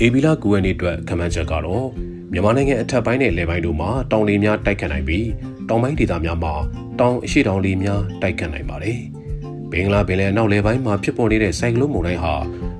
[0.00, 1.86] အေဘီလာကူဝဲနေအတွက်ခမန်းချက်ကတော့
[2.32, 5.26] မြန်မာနိုင်ငံအထက်ပိုင်းနဲ့လယ်ပိုင်းတို့မှာတောင်လေများတိုက်ခတ်နိုင်ပြီး
[5.68, 6.54] တောင်ပိုင်းဒေသများမှာ
[7.00, 8.98] တောင်အရှိတောင်လေများတိုက်ခတ်နိုင်ပါတယ်။
[9.70, 12.34] ဘင်္ဂလားပင်လယ်အနောက်လယ်ပိုင်းမှာဖြစ်ပေါ်နေတဲ့ဆိုင်ကလုန်းမုန်တိုင်းဟာ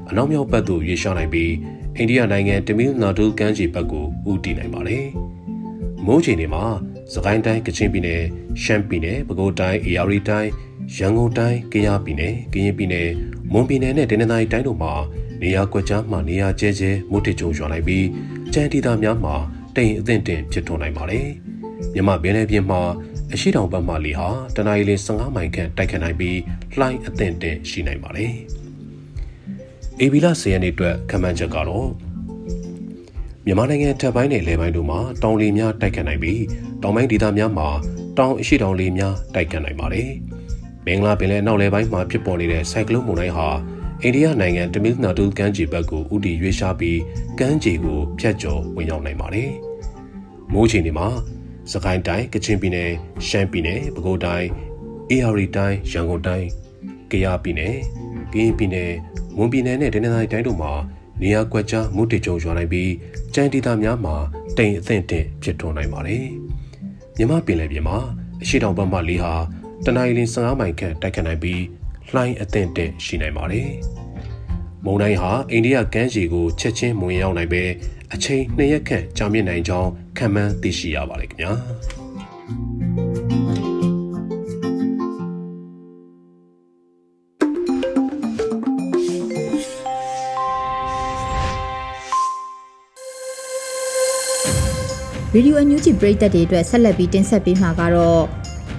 [0.08, 1.52] အနောက်မြောက်ဘက်သို့ရွေ့လျားနိုင်ပြီး
[1.96, 5.06] အိန္ဒိယနိုင်ငံတမီးနာဒူကမ်းခြေဘက်ကိုဦးတည်နိုင်ပါတယ်။
[6.06, 6.64] မိုးချိန်တွေမှာ
[7.14, 8.22] စကိုင်းတိုင်းကချင်ပြည်နယ်
[8.62, 10.50] ရှမ်းပြည်နယ်ပဲခူးတိုင်းအေရီတိုင်း
[10.96, 13.08] ရန်ကုန်တိုင်းကယားပြည်နယ်ကရင်ပြည်နယ်
[13.52, 14.92] မွန်ပြည်နယ်နဲ့တနင်္သာရီတိုင်းတို့မှာ
[15.42, 18.06] နေရာကွက်ကြားမှနေရာကျဲကျဲမိုးထစ်ကြုံရွာနိုင်ပြီး
[18.52, 19.34] ကြံတီတာများမှာ
[19.76, 21.28] တိမ်အသင့်တင်ဖြစ်ထွန်းနိုင်ပါတယ်။
[21.94, 22.80] မြမပင်လယ်ပြင်မှာ
[23.32, 26.38] အရှိတောင်ဘက်မှလေဟာတနအီလ15မိုင်ခန့်တိုက်ခတ်နိုင်ပြီး
[26.78, 28.32] လှိုင်းအသင့်တင်ရှိနိုင်ပါတယ်။
[30.00, 31.88] အေဘီလာဆေးရနေအတွက်ခမန်းချက်ကတော့
[33.48, 36.42] မြန်မာနိုင်ငံထပ်ပိုင်းနဲ့လယ်ပိုင်းတို့မှာတောင်လေများတိုက်ခတ်နိုင်ပြီး
[36.82, 37.68] တောင်ပိုင်းဒေသများမှာ
[38.18, 40.10] တောင်အရှိတောင်လေများတိုက်ခတ်နိုင်ပါတယ်။
[40.86, 43.48] မင်္ဂလာပင်လယ်နောက်လယ်ပိုင်းမှာဖြစ်ပေါ်နေတဲ့ဆိုင်ကလုန်းမုန်တိုင်းဟာ
[44.02, 47.00] အိန္ဒိယနိုင်ငံတမီးနာဒူကမ်းခြေဘက်ကိုဥတီရွေးရှားပြီး
[47.38, 49.50] ကမ်းခြေကိုဖျက်ကျော်ဝင်ရောက်နိုင်ပါတယ်။
[50.52, 51.08] မိုးချိန်တွေမှာ
[51.72, 52.90] စကိုင်းတိုင်းကချင်ပြည်နယ်
[53.28, 54.48] ရှမ်းပြည်နယ်ပဲခူးတိုင်း
[55.10, 56.46] အေရီတိုင်းရန်ကုန်တိုင်း
[57.10, 57.74] ကယားပြည်နယ်
[58.32, 58.92] ကရင်ပြည်နယ်
[59.36, 60.72] မွန်ပြည်နယ်နဲ့ဒနင်္သာရီတိုင်းတို့မှာ
[61.22, 62.92] နေရာကွက်ကြားမုတ်တေကြုံရွာနိုင်ပြီး
[63.34, 64.16] ကြံဒေသများမှာ
[64.56, 66.24] တိမ်အသင့်တင့်ဖြစ်ထွန်းနိုင်ပါတယ်။
[67.16, 67.98] မြမပင်လယ်ပြင်မှာ
[68.42, 69.32] အရှိတောင်ဘက်မှလေဟာ
[69.84, 71.62] တနအီလ15မိုင်ခန့်တိုက်ခတ်နိုင်ပြီး
[72.08, 73.70] လှိုင်းအသင့်တဲ့ရှိနိုင်ပါတယ်။
[74.84, 77.62] မုန်တိုင်းဟာအိန္ဒိယကမ်းခြေကိုချက်ချင်းမဝင်ရောက်နိုင်ပဲ
[78.14, 81.52] အချိန်နှစ်ရက်ခန့်ကြာမြင့်နိုင်ကြောင်းခန့်မှန်းသိရှိရပါတယ်ခင်ဗျာ။
[95.35, 98.23] ရေဒီယိုအန်ယူဂျီပရိသတ်တွေအတွက်ဆက်လက်ပြီးတင်ဆက်ပေးမှာကတော့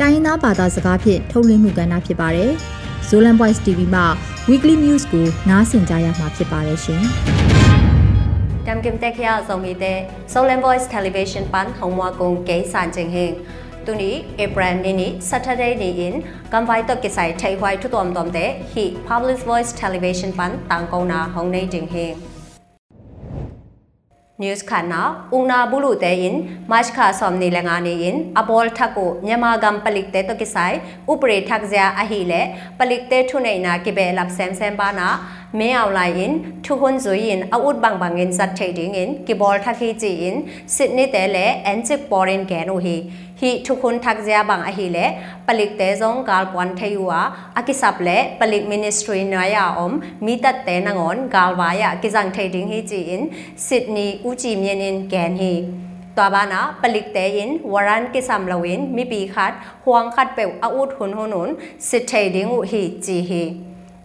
[0.01, 2.51] တိုင်းရင်းသားဘာသာစကားဖြင့်ထုတ်လွှင့်မှုကဏ္ဍဖြစ်ပါတယ်။
[3.09, 4.07] Zolan Voice TV မှာ
[4.49, 7.03] Weekly News ကိုနားဆင်ကြရမှာဖြစ်ပါတယ်ရှင်။
[8.67, 9.99] တမ်ကင်တက်ခရဇုံမီတဲ့
[10.33, 13.33] Zolan Voice Television ပန်ဟုံမကုံကေဆန်ချင်းဟင်
[13.87, 16.15] ตุนีเอเปรนนี่นี่ Saturday นี่อิน
[16.53, 18.39] กัมไวตกิไซไทยไวทุตอมตอมเต
[18.73, 22.15] ฮี Public Voice Television ปันตังกนาหงในจิงเฮง
[24.40, 26.36] news khana ungna bulu te in
[26.72, 30.74] march kha somni lenga ni in abol thako myama gam palik te to kisai
[31.14, 32.42] upre thak zya a hi le
[32.80, 35.08] palik te thu nei na ki be lap sem sem ba na
[35.62, 38.72] me aw lai in thu hun zui in a ut bang bang in sat thei
[38.80, 40.38] ding in ki bol thaki chi in
[40.76, 42.78] sydney te le enchik porin ke no
[43.41, 44.99] hi ฮิทุกคนทักเจียบังอหิเล
[45.47, 47.13] ปลิกเตจงกาลปวนเทยัว
[47.57, 49.93] อากิสับเลปลิกมินิสทรีนายาอม
[50.27, 53.23] มีตัดเตนงอนกาลวายากิจังเทดิงฮิจีอิน
[53.67, 55.53] ซิดนีอูจีเมียนินแกนฮี
[56.17, 59.53] ตัวบ้านะปลิกเตยินวารันกิสัมลวินมีปีคัด
[59.85, 61.49] ห่วงคัดเปวอาอุดหุนหุนุน
[61.89, 63.45] สิเทดิงอุฮีจีฮี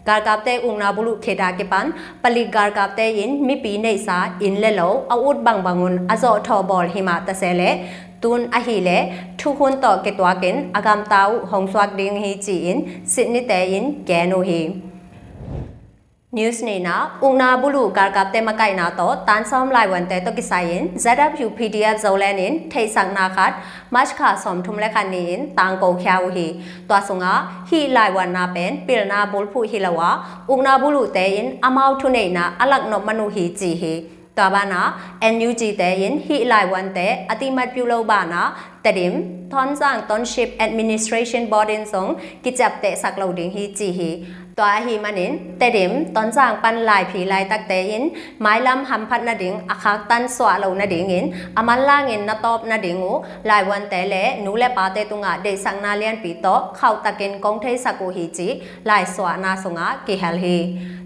[0.07, 1.85] การกับเตอุงนาบุลุเคดากิปัน
[2.23, 5.31] ปลิกการกับเตยินมีปีในสาอินเลโลอาอุ
[8.22, 8.98] tun a hi le
[9.38, 13.28] thu hun to ke twa ken agam tau hong swak ding hi chi in sit
[13.28, 14.60] ni te in ke no hi
[16.32, 20.06] news ni na una bulu kar kap te makai na to tan som lai wan
[20.10, 23.52] te to ki sai in zw pdf zolan in thei sang na khat
[23.90, 26.46] mach kha som thum le khan ni in tang ko khya u hi
[26.88, 27.34] twa so nga
[27.70, 30.10] hi lai wan na pen pil na bul phu hi lawa
[30.48, 33.94] una bulu te in amau thu nei na alak no manu hi chi hi
[34.38, 34.82] တာဘာနာ
[35.34, 38.42] NUG တဲ့ရင်ဟီလိုက်ဝန်တဲ့အတိမတ်ပြုလုပ်ပါနာ
[38.84, 39.14] တဒင်
[39.52, 42.10] သွန်ဆောင် township administration board in song
[42.44, 44.10] ကိချပ်တဲ့စကလောဒင်းဟီချီဟီ
[44.61, 48.03] ตัวฮีมันินเตดิมตอนจางปันลายผีลายตักเตอิน
[48.41, 51.25] ไม้ลำหำพัดนาดิงอาคาตันสวาโลนาดิงอิน
[51.57, 53.13] อามันล่างอินนาตอบนาดิงู
[53.49, 58.47] ลายวันเตเลนูเลปาเตตุงะเดสังนาเลียนปีโตเข้าตะกินกงเทสกุฮีจี
[58.89, 60.57] ลายสวานาสงะกิเฮลฮี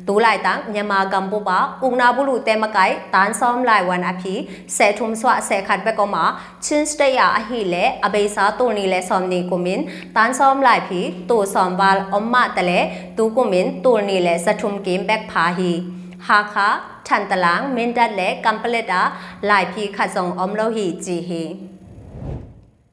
[0.08, 4.39] တူလိုက်တန်မြန်မာကမ်ပူပါဥနာဘူးလူတဲမကိုင်တန်ဆောင်လိုက်ဝန်အဖြစ်
[4.76, 6.24] ဆဲထုံဆွဆဲခတ်ဘက်ကောမှာ
[6.65, 9.82] ချင်းစတရအဟိလေအဘေစာတူနီလေဆောင်နီကိုမင်
[10.15, 12.80] တန်ဆောင်လိုက်ဖြစ်တူဆောင်ဘာလအမတလေ
[13.17, 15.72] တူကို มินตูนีและสะทุมกิมแบกพาฮี
[16.26, 16.68] ฮาคา
[17.09, 19.02] ทันตลางเมนดัดและกัมเปเลดา
[19.46, 21.44] หลายพีขัดส่งอมโลหีจีฮี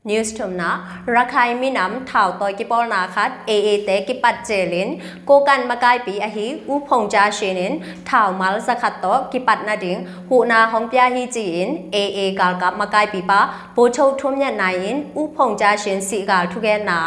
[0.09, 0.71] นิวส์ทมนะ
[1.15, 4.89] ราคายมีน้ำถ่าวตอยกิปอลนาคัดเอเอเตกิปัดเจลิน
[5.25, 7.73] โกกันมากายปีอหิอุพงจาเชนิน
[8.09, 9.97] ถ่าวมาลสขัดตอกิปัดนาดิง
[10.29, 13.39] หูนาฮองปยาฮีจีอินเอเอกาลกับมากายปีปา
[13.73, 16.99] โบโชทุมยันนายินอุพงจาเชนสีกาลทุเกนา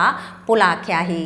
[0.46, 1.22] ปุลาคยาฮี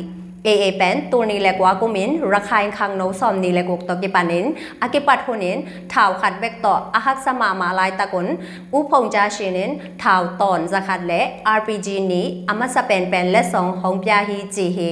[0.47, 4.45] AA เป็นตัวนี้แหละกว่ากุมินราคาคังโนซอมนี่แหละกุกตอกิปานิน
[4.81, 5.57] อากิปัดหุนิน
[5.93, 8.27] ถ่าวขัดเบกต่ออาหักสมามาลายตะกุน
[8.73, 9.71] อุพงจาชินิน
[10.03, 11.21] ถ่าวตอนจะขัดและ
[11.57, 14.89] RPG นี้อามาสเปนเป็นและสองของปยาฮีจีฮี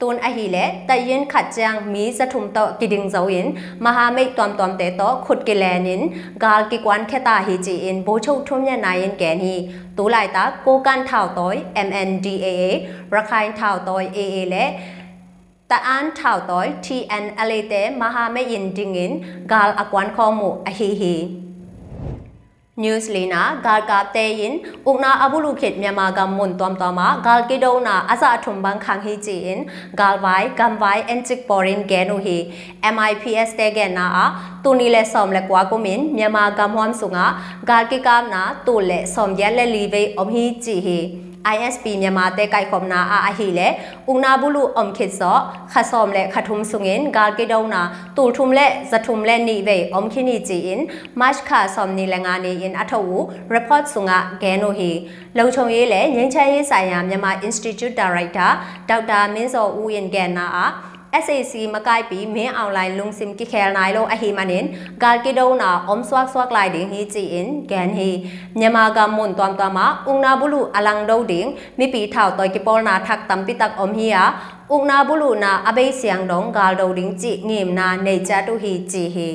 [0.00, 3.46] ตูนอหิเลแต่ยินขัดจังมีสะทุมโตกิดิงเจ้ายิน
[3.84, 6.00] มหาเมกตอมตอมเตโตขุดกิแลนิน
[6.44, 9.54] กาลกิกวันแค่ตาฮิจีอินโบชุทุมยนายินแกนี
[9.96, 12.48] ตูไลตาโกกันท่าวตอย MNDAA
[13.14, 14.64] ระคายท่าวตอย AA และ
[15.70, 19.12] ตาอันท่าวตอย TNLA เตมหาเมยินดิงอิน
[19.52, 21.14] กาลอกวันข้อมูอหิฮี
[22.77, 27.21] news lina gal kap te yin ukna abulu khit myama gam mun tom tom ma
[27.23, 31.01] gal ki do na asa thum bang khang hi chi in gal vai gam vai
[31.01, 32.37] en chik porin ge nu hi
[32.97, 34.25] mips te ge na a
[34.63, 37.25] tu ni le som le kwa ko min myama gam hwam sunga
[37.65, 41.30] gal ki kam na tu le som ye le li ve om hi chi hi
[41.55, 43.67] ISP မြန်မာတဲကိုက်ခေါမနာအာအဟီလေ
[44.11, 45.37] ဥနာဘူးလူအုံခိစော
[45.71, 47.81] ခါဆောမလေခထုံဆုငင်ဂါကေဒေါနာ
[48.17, 50.81] တူထုံလေဇထုံလေနိဝေအုံခိနီချီအင်
[51.19, 53.09] မတ်ခါဆောမနီလငါနေအင်အထဝ
[53.53, 54.91] report ဆုငါဂဲနိုဟီ
[55.37, 58.51] လုံချုံရေးလေငင်းချရေးဆိုင်ရာမြန်မာ Institute Director
[58.89, 60.65] ဒေါက်တာမင်းစောဦးရင်ကဲနာအာ
[61.25, 64.65] SAC မကိုက်ပြီးမင်းအွန်လိုင်းလုံစင်ကိခဲနိုင်လို့အဟီမနင်
[65.03, 68.09] ဂါကိဒိုနာအုံဆွာဆွာလိုက်ဒင်းဟီချီအင်ဂန်ဟီ
[68.59, 69.77] မြန်မာကမွန်တွမ်တမ
[70.11, 74.23] ဥနာဘူးလူအလန်ဒိုဒင်းမိပီထောက်တော့ကိပေါ်နာထက်တမ်ပိတက်အုံဟီယာ
[74.75, 79.29] ဥနာဘူးလူနာအဘိစီယန်ဒုံဂါဒိုဒင်းချီငိမနာနေချတူဟီချီဟီ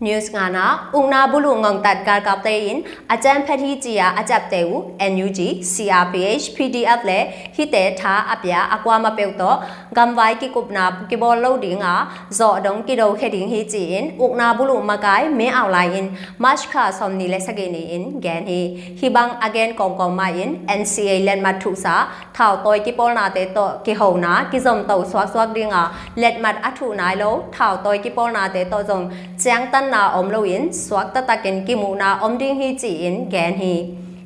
[0.00, 4.12] news nga na ungna bulu ngong tat gar kap te in ajan phathi chi ya
[4.20, 5.40] ajap te u NUG
[5.72, 7.18] CRPH PDF le
[7.56, 9.50] hi te tha apya akwa ma peu to
[9.96, 13.28] gam vai ki kup na ki bol lo ding a zo dong ki do khe
[13.28, 17.18] ding hi chi in ungna bulu ma kai me aw lai in march kha som
[17.18, 18.60] ni le sage ni in gan hi
[19.00, 21.94] hi bang again kong kong ma in NCA len ma thu sa
[22.34, 25.54] thao toy ki pol na te to ki ho na ki zom to swak swak
[25.54, 25.84] ding a
[26.16, 29.10] let mat athu nai lo thao toy ki pol na te to zong
[29.44, 32.68] chang tan na om lo in, swak ta takin ki mu na om ding hi
[32.80, 33.74] chi in, gen hi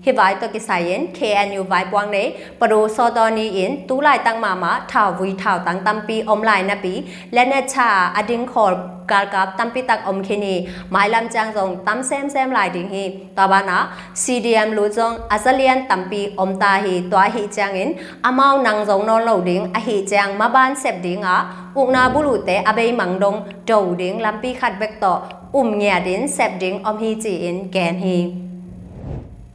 [0.04, 3.88] hi vai to ki sai in KNU vai puang ne paro so to ni in
[3.88, 7.02] tu lai tang ma ma thao vui thao tang tam pi om lai na pi
[7.30, 8.72] le na cha ading khor
[9.08, 12.68] kal kap tam pi tak om khini mai lam chang jong tam sem sem lai
[12.68, 17.28] ding hi ta ba na CDM lu jong azalian tam pi om ta hi twa
[17.34, 20.94] hi chang in amao nang jong no lo ding a hi chang ma ban sep
[21.02, 25.12] ding a ukna bulu te abei mang dong do ding lam pi khat bek to
[25.52, 28.49] um nya din sep ding om hi chi in gen hi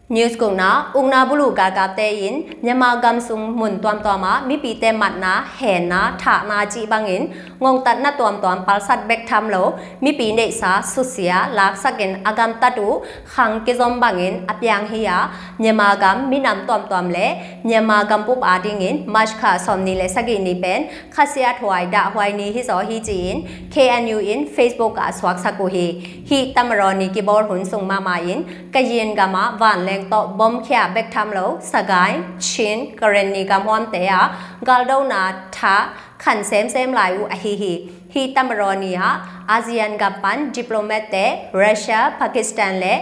[0.09, 4.03] news kung na ung na bulu ga ga te in myama gam sung mun tuam
[4.03, 7.97] to ma mi pi te mat na he na tha na chi bangin ngong tat
[7.99, 11.77] na tuam tuam pal sat bek tham lo mi pi ne sa su sia lak
[11.77, 13.01] sakin agam tatu
[13.35, 17.27] khang ke zom bangin apyang hi ya myama gam mi nam tuam tuam le
[17.63, 21.53] myama gam pup a ding in march kha som ni le sagi ni pen khasia
[21.59, 23.37] thwai da hwai ni hi zo hi ji in
[23.73, 25.87] KNU in Facebook a swak saku hi
[26.29, 28.39] hi tamroni ki bor hun sung ma ma in
[28.73, 33.33] kayin gama van le งต bek to bom khya bek tham lo sagai chin karen
[33.33, 35.75] ni kam hom te ya gal do na tha
[36.19, 37.73] khan sem sem lai u a hi hi
[38.13, 39.11] hi tamroni ha
[39.47, 42.93] ASEAN ga pan diplomat te Russia Pakistan le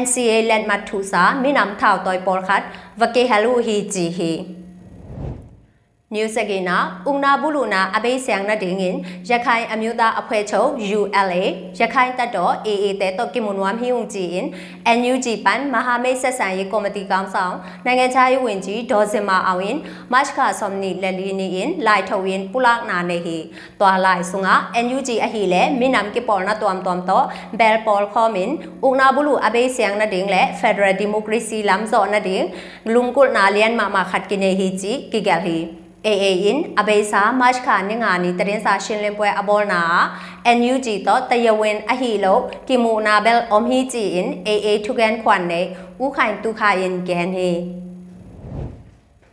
[0.00, 2.62] NCA land ma thu sa minam thau toy por khat
[2.96, 4.61] vake halu hi chi hi
[6.14, 6.76] မျိုးဆက်ကိနာ
[7.08, 8.96] ဦးနာဘူးလူနာအဘိဆောင်နဒင်းငင်
[9.30, 11.42] ရခိုင်အမျိုးသားအဖွဲ့ချုပ် ULA
[11.80, 14.46] ရခိုင်တပ်တော် AA တဲတော့ကိမွန်ဝမ်ဟီယုံဂျီအင်
[14.98, 17.54] NUG ပန်မဟာမိတ်ဆက်ဆံရေးကော်မတီကောင်ဆောင်
[17.86, 19.78] နိုင်ငံခြားရေးဝန်ကြီးဒေါ်စင်မာအောင်င်
[20.12, 23.38] မတ်ခါဆ ோம் နီလလီနီအင်လိုက်ထဝင်းပူလောက်နာနေဟီ
[23.80, 27.26] တွာလိုက်ဆုငါ NUG အဟီလေမင်းနမ်ကိပေါ်နာတွမ်တွမ်တော့
[27.60, 28.50] ဘယ်ပေါ်ခေါမင်
[28.86, 32.46] ဦးနာဘူးလူအဘိဆောင်နဒင်းလေဖက်ဒရယ်ဒီမိုကရေစီလမ်ဇော်နဒင်း
[32.94, 39.83] လုံကုလနာလျန်မာမာခတ်ကိနေဟီဂျီကိဂယ်ဟီ AA in အဘေစာမတ်ခါနေငါနီတရင်စာရှင်းလင်းပွဲအဘောနာ
[40.57, 45.61] NUG တော့တယဝင်အဟီလိုကီမူနာဘယ်အုံဟီဂျီ in AA ထုကန်ခွန်နေ
[46.03, 47.51] ဥခိုင်တုခါရင်ကန်ဟေ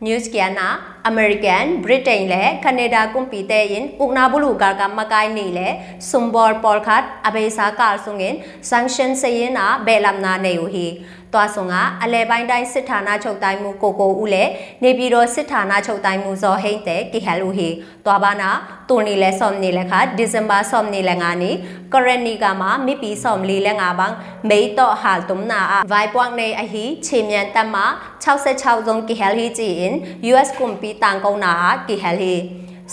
[0.05, 0.69] News Kiana
[1.09, 5.69] American Britain และ Canada กุมปีเตยินอุกนาบุลูกากามมากายนี่และ
[6.09, 8.35] ซุมบอลปอลคัดอเบสากาลซุงเงิน
[8.69, 10.87] sanction เซยินาเบลัมนาเนยูฮี
[11.32, 14.50] သွားစွန်ကအလဲပိုင်းတိုင်းစစ်ဌာနချုပ်တိုင်းမှုကိုကိုဦးလည်း
[14.82, 17.60] နေပြည်တော်စစ်ဌာနချုပ်တိုင်းမှုဇော်ဟိန်းတဲ့ KHLUH
[18.04, 18.50] သွားပါနာ
[18.88, 21.50] တူနီလဲဆော့မနီလဲခါဒီဇင်ဘာဆော့မနီလဲငါနီ
[21.92, 24.14] ကရနီကမှာမိပီဆော့မလီလဲငါဘန်း
[24.48, 27.84] မေတော့ဟာတုံနာအဝိုင်ပွန်နေအဟီချေမြန်တက်မှာ
[28.24, 29.92] 66ဇုံ KHLH จี in
[30.30, 31.52] US ကွန်ပီတန်ကုန်းနာ
[31.86, 32.38] KHLH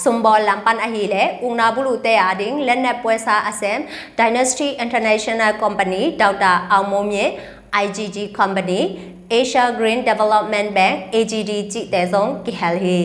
[0.04, 3.78] စုံဘောလမ်ပန်အဟီလေဦးနာဘူးလူတဲအဒင်းလက်နက်ပွဲစားအစမ်
[4.20, 7.32] Dynasty International Company ဒေါက်တာအောင်မိုးမြင့်
[7.84, 8.82] IGG Company
[9.40, 13.00] Asia Green Development Bank AGD ကြည်တဲ့ဆုံးကိဟယ်ဟီ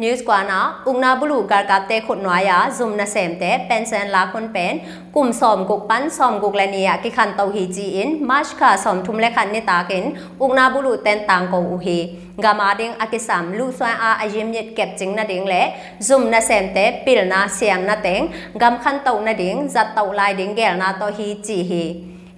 [0.00, 4.08] news kwana ungna bulu gar ka te khut nwa ya zum na sem te pension
[4.08, 4.78] la khon pen
[5.14, 8.46] kum som guk pan som guk la nia ki khan tau hi ji in march
[8.60, 11.98] kha som thum le khan ne ta ken ungna bulu ten tang ko u hi
[12.44, 15.62] gama ding akisam lu swa a ajim yet kep jing na ding le
[16.00, 19.86] zum na sem te pil na siam na teng gam khan tau na ding zat
[19.96, 21.84] tau lai ding gel na to hi ji hi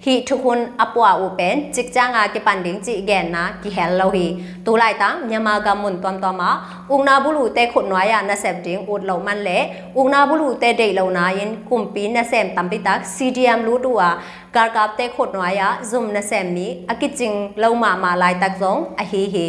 [0.05, 3.43] hi thu hun apwa u pen chik cha nga ke pan ding chi gen na
[3.63, 4.25] ki hel lo hi
[4.65, 6.49] tu lai ta myama ga mun twam twam ma
[6.93, 9.57] ung na bu lu te khut nwa ya na sep ding ut lo man le
[9.95, 12.77] ung na bu lu te dei lo na yin kum pi na sem tam pi
[12.77, 14.09] tak cdm lu tu a
[14.53, 18.11] gar kap te khut nwa ya zum na sem mi akit ching lo ma ma
[18.15, 19.47] lai tak zong a hi hi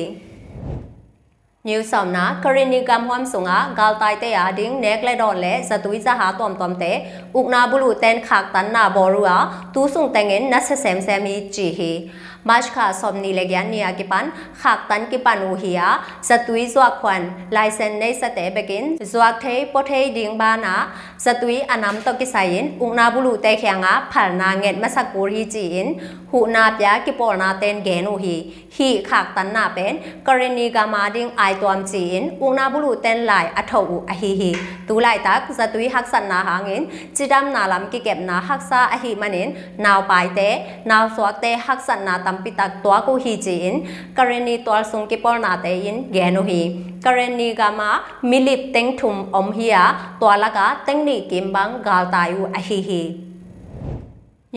[1.67, 7.11] New Somna Karini Kamhom Sunga Galtai Te Ading Negledon Le Zatui Zaha Tom Tom Te
[7.33, 12.11] Ukna Bulu Ten Khak Tan Na Borua Tu Sung Tengen Nasasem Semi Chi Hi
[12.45, 14.31] March kha somni legyan nia ki pan
[14.63, 15.87] khak tan ki pan u hia
[16.23, 20.75] satui zwa khwan license nei sa te bekin zwa thei po thei ding ba na
[21.19, 25.45] satui anam to ki sain ungna bulu te khyanga phal na nget ma sakur hi
[25.55, 25.89] ji in
[26.33, 28.37] hu na pya ki por na ten gen u hi
[28.77, 29.93] hi khak tan na pen
[30.27, 34.15] karini ga ma ding ai tom ji in ungna bulu ten lai atho u a
[34.21, 34.53] hi hi
[34.89, 36.83] tu lai tak satui hak san na hangin
[37.17, 39.49] chidam na lam ki kep na hak sa a hi manin
[39.85, 40.49] naw pai te
[40.91, 44.65] naw swak te hak san na tam tam pitak tua ko hi ji in kareni
[44.65, 46.61] twal sung ki por na te in genu hi
[47.05, 47.91] kareni gama
[48.23, 49.83] milip teng thum om hiya
[50.21, 53.03] twalaga teng ni kimbang gal tayu a hi hi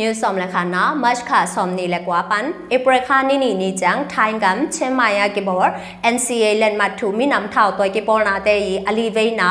[0.01, 5.63] ညစောမလခနာမတ်ခါစောမနီလကွာပန်ဧပရခါနီနီနီချန်ထိုင်ကမ်ချေမာယာကေဘော
[6.13, 9.49] NCA လန်မတ်ထူမီနမ်ထောက်တွိုက်ကေပေါ်နာတဲ့ဤအလီဝေးနာ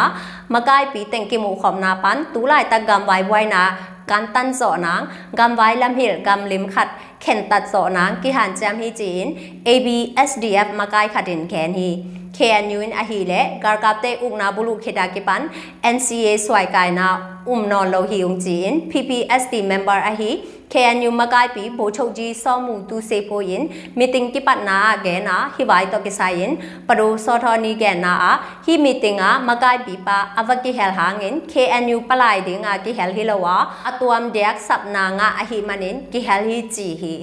[0.54, 3.62] မကိုက်ပီတင်ကေမူခေါမနာပန်တူလိုက်တကမ်ဝိုင်ဝိုင်နာ
[4.10, 4.94] ကန်တန်စောနာ
[5.38, 6.90] ဂမ်ဝိုင်လမ်ဟီလ်ဂမ်လင်ခတ်
[7.22, 9.26] เข็นตัดโสนังกิหันแจมฮีจีน
[9.68, 11.90] ABSDF มาไกขัดดินแขนฮี
[12.36, 15.48] KNU in ahile garkapte ugna bulu kheda ke pan
[15.94, 17.08] NCA swai kai na
[17.46, 20.30] umno lo hi ung jin PPSD member ahi
[20.72, 24.64] KNU makai pi bo chok ji so mu tu se po yin meeting ki pat
[24.68, 28.12] na ge na hi bai to ke sa yin paro so tho ni ge na
[28.30, 28.32] a
[28.66, 33.16] hi meeting a makai pi pa avaki hel hangin KNU palai ding a ki hel
[33.16, 33.56] hi lo wa
[33.88, 37.16] atuam deak sap na nga ahi manin ki hel hi chi hi